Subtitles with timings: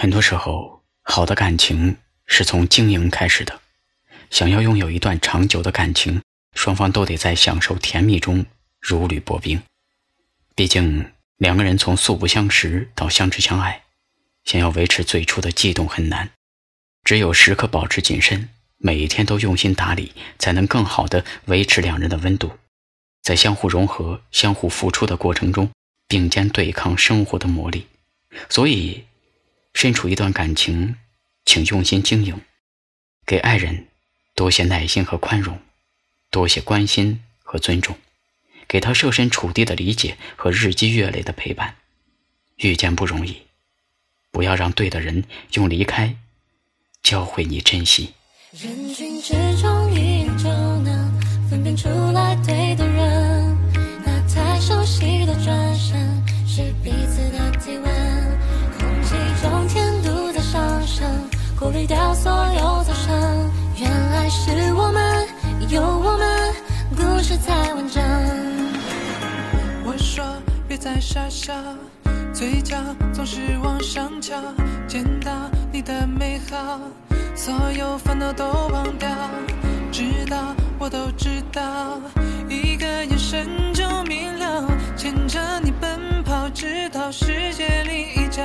[0.00, 1.94] 很多时候，好的感情
[2.24, 3.60] 是从经营开始的。
[4.30, 6.22] 想要拥有一段长久的感情，
[6.54, 8.46] 双方都得在享受甜蜜中
[8.80, 9.60] 如履薄冰。
[10.54, 11.04] 毕竟，
[11.36, 13.82] 两个人从素不相识到相知相爱，
[14.44, 16.30] 想要维持最初的悸动很难。
[17.04, 18.48] 只有时刻保持谨慎，
[18.78, 22.50] 每一天都用心打理，才能更好的维持两人的温度，
[23.20, 25.70] 在相互融合、相互付出的过程中，
[26.08, 27.82] 并肩对抗生活的磨砺。
[28.48, 29.04] 所以，
[29.74, 30.96] 身处一段感情，
[31.44, 32.40] 请用心经营，
[33.24, 33.88] 给爱人
[34.34, 35.58] 多些耐心和宽容，
[36.30, 37.96] 多些关心和尊重，
[38.68, 41.76] 给他设身处地的理解和日积月累的陪伴。
[42.56, 43.42] 遇见不容易，
[44.30, 46.14] 不要让对的人用离开
[47.02, 48.12] 教会你珍惜。
[48.52, 50.48] 人群之中，一眼就
[50.80, 52.54] 能分辨出来对
[70.80, 71.52] 在傻笑，
[72.32, 72.74] 嘴角
[73.12, 74.34] 总是往上翘，
[74.88, 75.30] 见到
[75.70, 76.80] 你的美好。
[77.36, 79.06] 所有烦恼都忘掉，
[79.92, 80.38] 知道
[80.78, 82.00] 我都知道，
[82.48, 88.42] 一个眼神就明了，牵着你奔跑，直到世界另一角。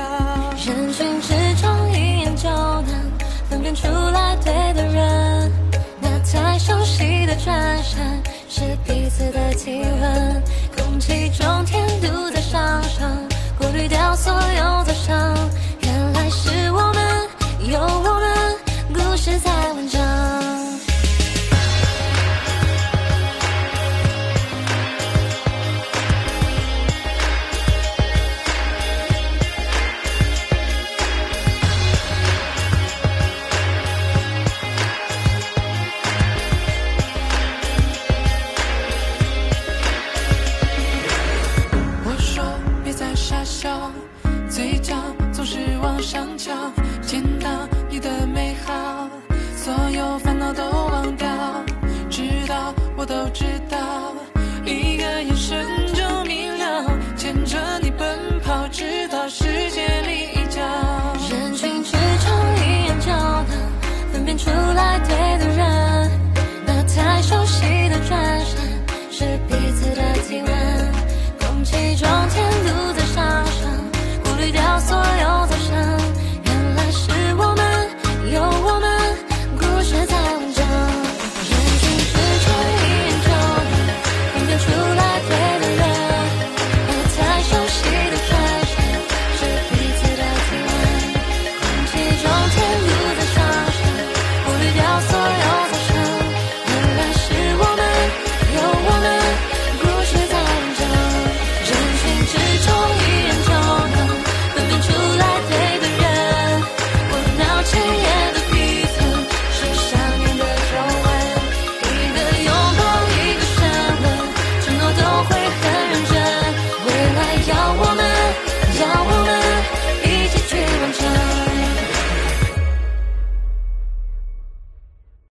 [0.62, 3.10] 人群之中，一眼就能
[3.48, 5.52] 分辨出来对的人，
[6.02, 10.35] 那太熟悉的转身，是彼此的体温。
[44.76, 44.94] 嘴角
[45.32, 46.52] 总是往上翘，
[47.00, 47.48] 见到
[47.88, 49.08] 你的美好，
[49.56, 51.26] 所有烦恼都忘掉，
[52.10, 53.65] 直到我都知道。